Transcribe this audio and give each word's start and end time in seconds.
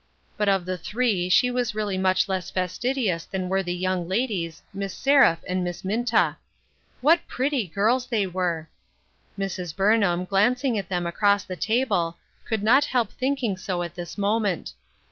But 0.35 0.49
of 0.49 0.65
the 0.65 0.79
three 0.79 1.29
she 1.29 1.51
was 1.51 1.75
really 1.75 1.95
much 1.95 2.27
less 2.27 2.49
fastidious 2.49 3.23
than 3.23 3.49
were 3.49 3.61
the 3.61 3.75
young 3.75 4.07
ladies, 4.07 4.63
Miss 4.73 4.95
Seraph 4.95 5.43
and 5.47 5.63
Miss 5.63 5.85
Minta. 5.85 6.37
What 7.01 7.19
pretty 7.27 7.67
girls 7.67 8.07
they 8.07 8.25
were! 8.25 8.67
Mrs. 9.37 9.75
Burnham, 9.75 10.25
glancing 10.25 10.75
at 10.79 10.89
them 10.89 11.05
across 11.05 11.43
the 11.43 11.55
table, 11.55 12.17
could 12.45 12.63
not 12.63 12.85
help 12.85 13.11
thinking 13.11 13.57
so 13.57 13.83
at 13.83 13.93
this 13.93 14.17
moment. 14.17 14.73